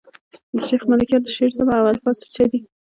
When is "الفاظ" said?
1.91-2.15